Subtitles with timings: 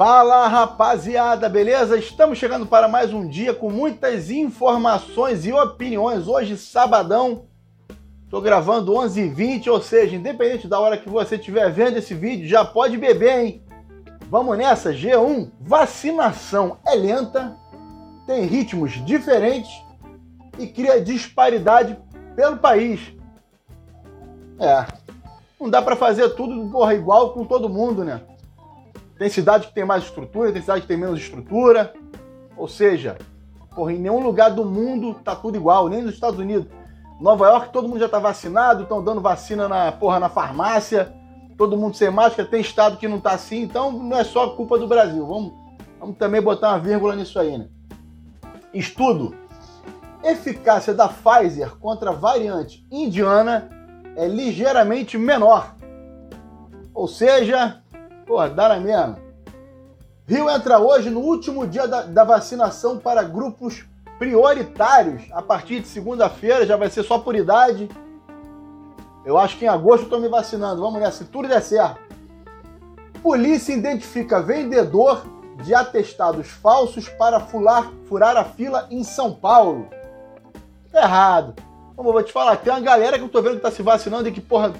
[0.00, 1.98] Fala rapaziada, beleza?
[1.98, 6.26] Estamos chegando para mais um dia com muitas informações e opiniões.
[6.26, 7.44] Hoje, sabadão,
[8.24, 12.64] estou gravando 11h20, ou seja, independente da hora que você estiver vendo esse vídeo, já
[12.64, 13.62] pode beber, hein?
[14.30, 15.50] Vamos nessa, G1.
[15.60, 17.54] Vacinação é lenta,
[18.26, 19.70] tem ritmos diferentes
[20.58, 21.98] e cria disparidade
[22.34, 23.00] pelo país.
[24.58, 24.86] É,
[25.60, 28.22] não dá para fazer tudo porra, igual com todo mundo, né?
[29.20, 31.92] Tem cidade que tem mais estrutura, tem cidade que tem menos estrutura.
[32.56, 33.18] Ou seja,
[33.74, 36.66] porra, em nenhum lugar do mundo tá tudo igual, nem nos Estados Unidos.
[37.20, 41.14] Nova York, todo mundo já tá vacinado, estão dando vacina na porra na farmácia,
[41.58, 44.78] todo mundo sem máscara, tem estado que não tá assim, então não é só culpa
[44.78, 45.26] do Brasil.
[45.26, 45.52] Vamos,
[46.00, 47.68] vamos também botar uma vírgula nisso aí, né?
[48.72, 49.36] Estudo.
[50.24, 53.68] Eficácia da Pfizer contra a variante indiana
[54.16, 55.74] é ligeiramente menor.
[56.94, 57.82] Ou seja,
[58.30, 59.18] Pô, dá na mesma.
[60.24, 63.84] Rio entra hoje no último dia da, da vacinação para grupos
[64.20, 65.24] prioritários.
[65.32, 67.88] A partir de segunda-feira já vai ser só por idade.
[69.26, 70.80] Eu acho que em agosto eu estou me vacinando.
[70.80, 71.98] Vamos nessa, se tudo der certo.
[73.20, 75.24] Polícia identifica vendedor
[75.64, 79.88] de atestados falsos para fular, furar a fila em São Paulo.
[80.94, 81.56] Errado.
[81.96, 83.82] Como eu vou te falar, tem uma galera que eu tô vendo que tá se
[83.82, 84.72] vacinando e que, porra,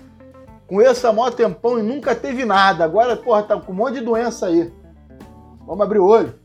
[0.79, 2.85] esse há maior tempão e nunca teve nada.
[2.85, 4.71] Agora, porra, tá com um monte de doença aí.
[5.67, 6.39] Vamos abrir o olho.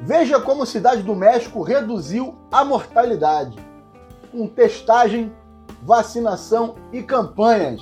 [0.00, 3.56] Veja como cidade do México reduziu a mortalidade
[4.32, 5.32] com testagem,
[5.82, 7.80] vacinação e campanhas.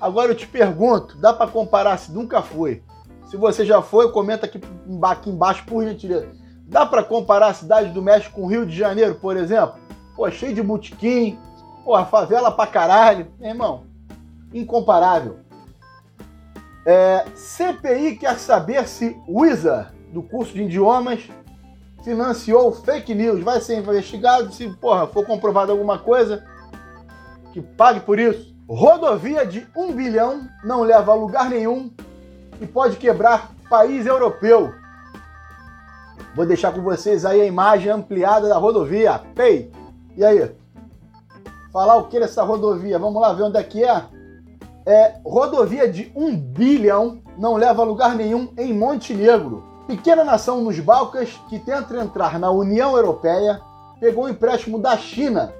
[0.00, 2.82] Agora eu te pergunto, dá para comparar se nunca foi?
[3.26, 4.60] Se você já foi, comenta aqui,
[5.02, 6.30] aqui embaixo por gentileza.
[6.66, 9.74] Dá para comparar a cidade do México com o Rio de Janeiro, por exemplo?
[10.16, 11.38] Pô, cheio de botequim,
[11.84, 13.28] pô, favela pra caralho.
[13.38, 13.84] Meu irmão,
[14.52, 15.38] incomparável.
[16.84, 21.28] É, CPI quer saber se Wizard, do curso de idiomas,
[22.02, 23.42] financiou fake news.
[23.42, 26.44] Vai ser investigado se, porra, for comprovado alguma coisa
[27.52, 28.52] que pague por isso.
[28.68, 31.90] Rodovia de um bilhão não leva a lugar nenhum
[32.60, 34.72] e pode quebrar país europeu.
[36.34, 39.20] Vou deixar com vocês aí a imagem ampliada da rodovia.
[39.34, 39.70] Pei,
[40.16, 40.50] e aí?
[41.72, 42.98] Falar o que dessa rodovia?
[42.98, 44.04] Vamos lá ver onde é que é?
[44.84, 49.64] É, rodovia de um bilhão não leva a lugar nenhum em Montenegro.
[49.86, 53.60] Pequena nação nos Balcãs que tenta entrar na União Europeia
[54.00, 55.52] pegou um empréstimo da China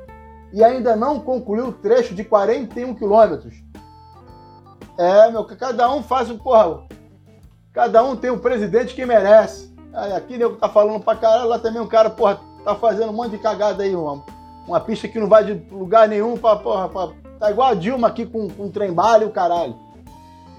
[0.53, 3.55] e ainda não concluiu o trecho de 41 quilômetros.
[4.99, 6.83] É, meu, cada um faz o porra.
[7.73, 9.73] Cada um tem um presidente que merece.
[9.95, 13.15] Aí, aqui nego tá falando pra caralho, lá também um cara, porra, tá fazendo um
[13.15, 14.25] monte de cagada aí, uma,
[14.67, 17.09] uma pista que não vai de lugar nenhum pra, porra, pra
[17.43, 18.71] Tá igual a Dilma aqui com, com
[19.21, 19.75] e o caralho.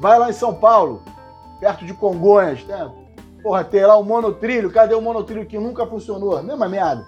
[0.01, 1.01] Vai lá em São Paulo,
[1.57, 2.91] perto de Congonhas, né?
[3.41, 4.69] Porra, tem lá o monotrilho.
[4.69, 6.43] Cadê o monotrilho que nunca funcionou?
[6.43, 7.05] Mesma merda.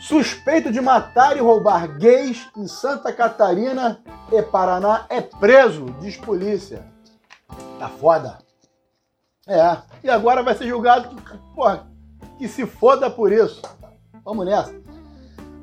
[0.00, 4.02] Suspeito de matar e roubar gays em Santa Catarina
[4.32, 6.84] e Paraná é preso, diz polícia.
[7.78, 8.38] Tá foda.
[9.46, 9.76] É.
[10.02, 11.86] E agora vai ser julgado que, porra,
[12.36, 13.62] que se foda por isso.
[14.24, 14.74] Vamos nessa.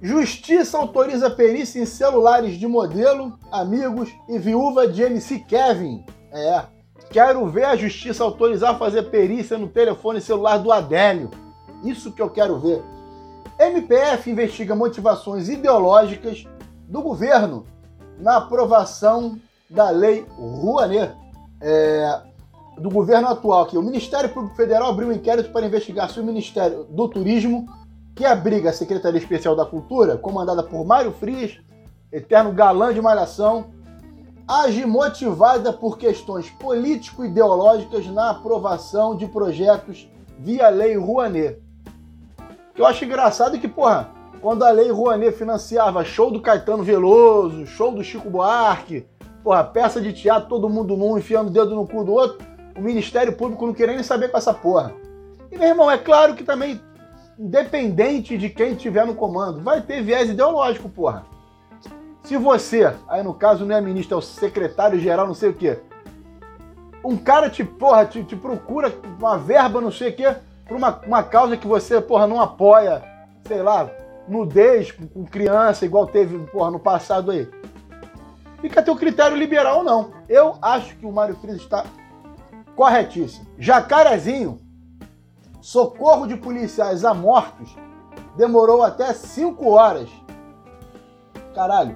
[0.02, 6.06] Justiça autoriza perícia em celulares de modelo, amigos e viúva de MC Kevin.
[6.31, 6.63] É.
[7.09, 11.31] Quero ver a justiça autorizar fazer perícia no telefone celular do Adélio.
[11.84, 12.84] Isso que eu quero ver.
[13.59, 16.46] MPF investiga motivações ideológicas
[16.88, 17.66] do governo
[18.19, 21.16] na aprovação da lei Rouanet.
[21.59, 22.22] É,
[22.78, 23.78] do governo atual aqui.
[23.78, 27.68] O Ministério Público Federal abriu um inquérito para investigar se o Ministério do Turismo
[28.17, 31.59] que abriga a Secretaria Especial da Cultura, comandada por Mário Frias,
[32.11, 33.67] eterno galã de malhação,
[34.47, 41.61] age motivada por questões político-ideológicas na aprovação de projetos via Lei Rouanet.
[42.75, 44.09] Eu acho engraçado que, porra,
[44.41, 49.06] quando a Lei Rouanet financiava show do Caetano Veloso, show do Chico Buarque,
[49.44, 52.44] porra, peça de teatro, todo mundo num, enfiando o dedo no cu do outro,
[52.75, 54.92] o Ministério Público não queria nem saber com essa porra.
[55.51, 56.81] E, meu irmão, é claro que também
[57.38, 61.25] independente de quem estiver no comando, vai ter viés ideológico, porra.
[62.24, 65.80] Se você, aí no caso não é ministro, é o secretário-geral, não sei o quê,
[67.04, 70.36] um cara te, porra, te, te procura uma verba, não sei o quê,
[70.68, 73.01] por uma, uma causa que você, porra, não apoia,
[73.48, 73.90] sei lá,
[74.28, 77.48] nudez com criança, igual teve, porra, no passado aí.
[78.60, 80.12] Fica teu critério liberal ou não.
[80.28, 81.86] Eu acho que o Mário Frias está
[82.75, 83.48] corretíssimo.
[83.57, 84.60] Jacarezinho
[85.68, 87.75] socorro de policiais a mortos
[88.38, 90.08] demorou até 5 horas.
[91.54, 91.94] Caralho.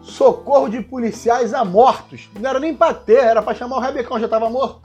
[0.00, 2.30] Socorro de policiais a mortos.
[2.40, 4.80] Não era nem pra ter, era pra chamar o Rebecão, já tava morto.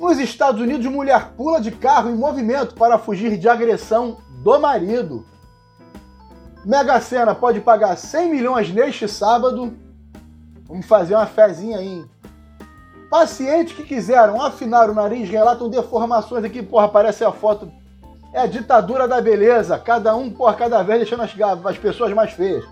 [0.00, 5.24] Nos Estados Unidos, mulher pula de carro em movimento para fugir de agressão do marido.
[6.64, 9.76] Mega Sena pode pagar 100 milhões neste sábado.
[10.66, 12.04] Vamos fazer uma fezinha aí.
[13.10, 17.70] Pacientes que quiseram afinar o nariz relatam deformações aqui, porra, aparece a foto.
[18.34, 21.34] É a ditadura da beleza, cada um por cada vez deixando as,
[21.64, 22.64] as pessoas mais feias.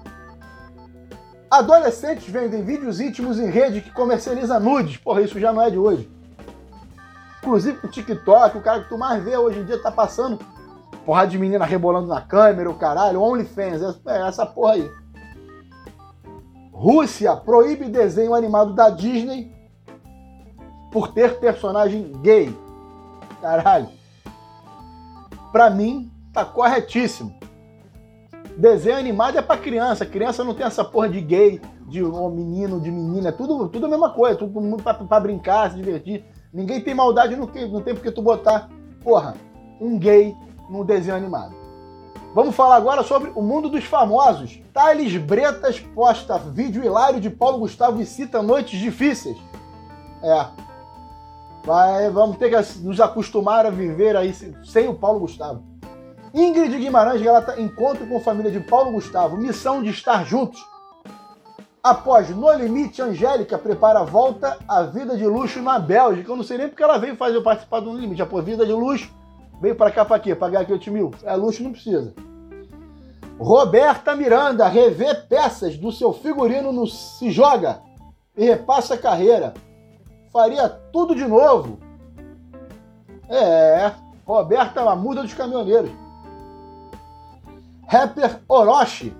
[1.51, 4.99] Adolescentes vendem vídeos íntimos em rede que comercializa nudes.
[4.99, 6.11] Porra, isso já não é de hoje.
[7.39, 10.39] Inclusive o TikTok, o cara que tu mais vê hoje em dia tá passando
[11.07, 14.91] porra de menina rebolando na câmera, o caralho, OnlyFans, é essa porra aí.
[16.73, 19.56] Rússia proíbe desenho animado da Disney
[20.91, 22.57] por ter personagem gay.
[23.41, 23.89] Caralho.
[25.53, 27.35] Pra mim, tá corretíssimo.
[28.57, 30.07] Desenho animado é pra criança.
[30.07, 33.29] Criança não tem essa porra de gay, de um menino, de menina.
[33.29, 34.39] É tudo, tudo a mesma coisa.
[34.39, 36.25] Tudo pra, pra brincar, se divertir.
[36.53, 38.71] Ninguém tem maldade, não tem, não tem porque tu botar,
[39.03, 39.35] porra,
[39.81, 40.35] um gay
[40.71, 41.55] no desenho animado.
[42.35, 44.61] Vamos falar agora sobre o mundo dos famosos.
[44.73, 49.37] Thales Bretas posta vídeo hilário de Paulo Gustavo e cita noites difíceis.
[50.23, 50.66] É.
[51.67, 54.33] Vai, vamos ter que nos acostumar a viver aí
[54.65, 55.63] sem o Paulo Gustavo.
[56.33, 60.65] Ingrid Guimarães relata encontro com a família de Paulo Gustavo, missão de estar juntos.
[61.83, 66.31] Após No Limite, Angélica prepara a volta à vida de luxo na Bélgica.
[66.31, 68.23] Eu não sei nem porque ela veio fazer participar do No Limite.
[68.23, 69.11] Após vida de luxo,
[69.61, 70.35] Veio para cá para quê?
[70.35, 71.11] Pagar aqui 8 mil?
[71.25, 72.15] É luxo, não precisa.
[73.39, 77.81] Roberta Miranda revê peças do seu figurino no Se Joga
[78.37, 79.55] e repassa a carreira.
[80.37, 81.79] Faria tudo de novo.
[83.27, 83.91] É,
[84.27, 85.91] Roberta é muda dos caminhoneiros.
[87.89, 89.17] Rapper Orochi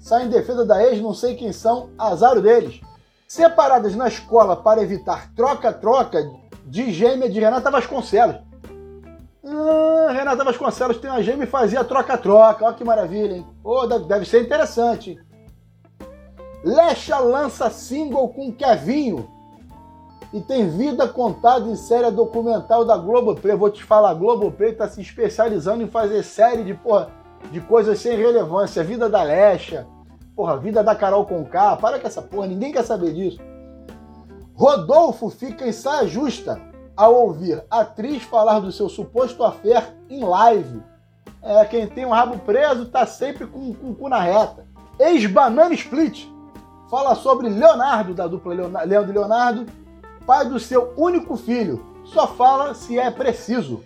[0.00, 2.80] sai em defesa da ex, não sei quem são, azar deles.
[3.28, 6.28] Separadas na escola para evitar troca-troca
[6.66, 8.40] de gêmea de Renata Vasconcelos.
[9.46, 12.64] Ah, Renata Vasconcelos tem uma gêmea e fazia troca-troca.
[12.64, 13.46] Olha que maravilha, hein?
[13.62, 15.16] Oh, deve ser interessante.
[16.64, 19.38] Lecha lança single com Kevinho
[20.32, 23.56] e tem vida contada em série documental da Globoplay.
[23.56, 27.10] Vou te falar, a Globoplay está se especializando em fazer série de, porra,
[27.50, 28.84] de coisas sem relevância.
[28.84, 29.86] Vida da Lecha,
[30.36, 31.76] porra, vida da Carol Conká.
[31.76, 33.40] Para com essa porra, ninguém quer saber disso.
[34.54, 36.60] Rodolfo fica em saia justa
[36.96, 40.82] ao ouvir atriz falar do seu suposto affair em live.
[41.42, 44.66] É, quem tem um rabo preso tá sempre com, com o cu na reta.
[44.98, 46.26] Ex-Banana Split
[46.90, 48.52] fala sobre Leonardo, da dupla
[48.84, 49.66] Leandro e Leonardo,
[50.26, 51.84] pai do seu único filho.
[52.04, 53.82] Só fala se é preciso.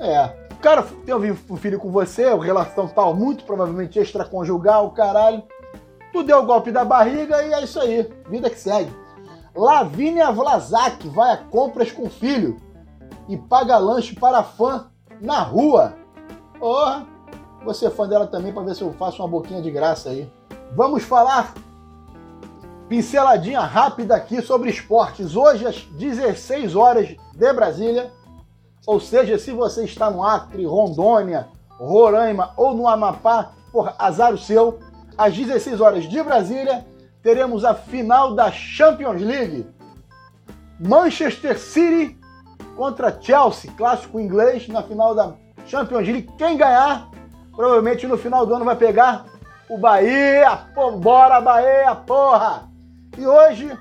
[0.00, 0.44] É.
[0.52, 5.42] O cara tem um filho com você, relação tal, muito provavelmente extraconjugal, caralho.
[6.12, 8.10] Tu deu o golpe da barriga e é isso aí.
[8.28, 8.90] Vida que segue.
[9.54, 12.56] Lavínia Vlasak vai a compras com filho
[13.28, 14.86] e paga lanche para fã
[15.20, 15.94] na rua.
[16.58, 17.06] Porra,
[17.60, 20.10] oh, você é fã dela também para ver se eu faço uma boquinha de graça
[20.10, 20.30] aí.
[20.74, 21.54] Vamos falar
[22.88, 25.36] pinceladinha rápida aqui sobre esportes.
[25.36, 28.10] Hoje às 16 horas de Brasília,
[28.86, 34.38] ou seja, se você está no Acre, Rondônia, Roraima ou no Amapá, por azar o
[34.38, 34.78] seu,
[35.16, 36.86] às 16 horas de Brasília,
[37.22, 39.66] teremos a final da Champions League.
[40.78, 42.18] Manchester City
[42.76, 45.34] contra Chelsea, clássico inglês na final da
[45.66, 46.30] Champions League.
[46.36, 47.08] Quem ganhar,
[47.54, 49.24] provavelmente no final do ano vai pegar
[49.68, 50.68] o Bahia.
[50.74, 52.73] Pô, bora Bahia, porra!
[53.16, 53.78] E hoje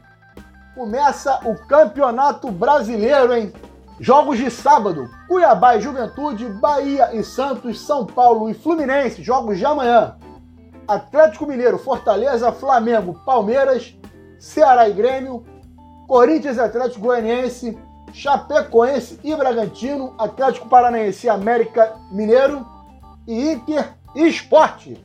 [0.76, 3.52] começa o Campeonato Brasileiro, hein?
[4.00, 9.24] Jogos de sábado: Cuiabá e Juventude, Bahia e Santos, São Paulo e Fluminense.
[9.24, 10.18] Jogos de amanhã:
[10.88, 13.96] Atlético Mineiro, Fortaleza, Flamengo, Palmeiras,
[14.38, 15.44] Ceará e Grêmio,
[16.08, 17.78] Corinthians e Atlético Goianiense,
[18.12, 22.66] Chapecoense e Bragantino, Atlético Paranaense e América Mineiro
[23.28, 25.04] e Inter e Esporte.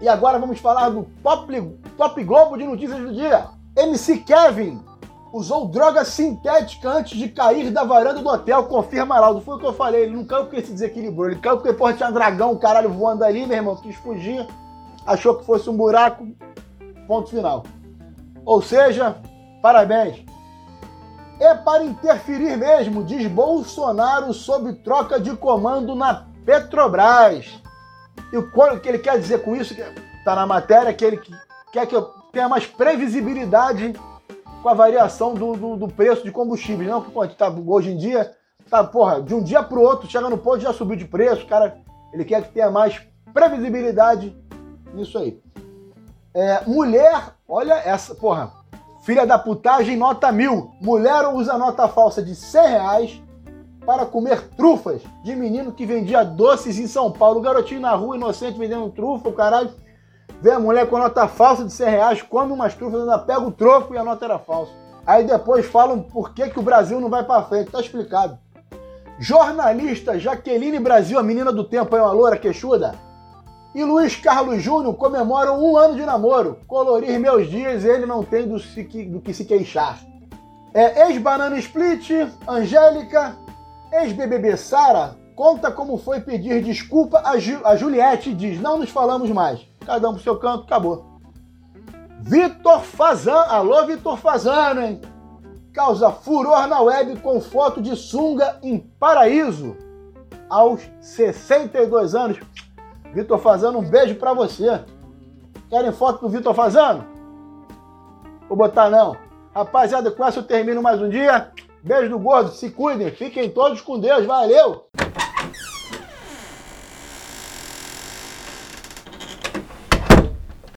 [0.00, 3.46] E agora vamos falar do Top, Top Globo de notícias do dia.
[3.76, 4.80] MC Kevin
[5.32, 9.40] usou droga sintética antes de cair da varanda do hotel, confirma Laudo.
[9.40, 11.92] Foi o que eu falei, ele não caiu porque se desequilibrou, ele caiu porque porra,
[11.92, 14.46] tinha um dragão, caralho voando ali, meu irmão, quis fugir
[15.06, 16.26] achou que fosse um buraco,
[17.06, 17.64] ponto final.
[18.44, 19.16] Ou seja,
[19.62, 20.24] parabéns.
[21.38, 27.62] É para interferir mesmo, diz Bolsonaro sobre troca de comando na Petrobras.
[28.32, 29.74] E o que ele quer dizer com isso,
[30.18, 31.20] está na matéria, que ele
[31.72, 32.02] quer que eu
[32.32, 33.94] tenha mais previsibilidade
[34.62, 36.88] com a variação do, do, do preço de combustíveis.
[36.88, 38.34] Não que pode tá, hoje em dia,
[38.68, 41.46] tá, porra, de um dia para o outro, chega no ponto já subiu de preço,
[41.46, 41.78] cara.
[42.12, 43.00] Ele quer que tenha mais
[43.32, 44.36] previsibilidade
[44.92, 45.40] nisso aí.
[46.34, 48.52] É, mulher, olha essa, porra,
[49.06, 50.72] Filha da putagem, nota mil.
[50.80, 53.22] Mulher usa nota falsa de 100 reais
[53.86, 57.38] para comer trufas de menino que vendia doces em São Paulo.
[57.38, 59.70] O garotinho na rua, inocente, vendendo trufa, o caralho.
[60.42, 63.52] Vê a mulher com nota falsa de 100 reais, come umas trufas, ainda pega o
[63.52, 64.72] troco e a nota era falsa.
[65.06, 67.70] Aí depois falam por que, que o Brasil não vai para frente.
[67.70, 68.36] Tá explicado.
[69.18, 72.94] Jornalista Jaqueline Brasil, a menina do tempo, é uma loura queixuda.
[73.74, 76.58] E Luiz Carlos Júnior comemoram um ano de namoro.
[76.66, 80.00] Colorir meus dias, ele não tem do, se, do que se queixar.
[80.74, 82.10] É, Ex-Banana Split,
[82.46, 83.36] Angélica,
[83.96, 88.90] ex-BBB Sara, conta como foi pedir desculpa a, Ju, a Juliette e diz: Não nos
[88.90, 89.60] falamos mais.
[89.84, 91.16] Cada um pro seu canto, acabou.
[92.20, 95.00] Vitor Fazan, alô Vitor Fazano, hein?
[95.72, 99.76] Causa furor na web com foto de sunga em paraíso.
[100.48, 102.38] Aos 62 anos.
[103.12, 104.80] Vitor Fazano, um beijo para você.
[105.68, 107.04] Querem foto do Vitor Fazano?
[108.48, 109.16] Vou botar não.
[109.54, 111.50] Rapaziada, com essa eu termino mais um dia.
[111.86, 114.88] Beijo do gordo, se cuidem, fiquem todos com Deus, valeu!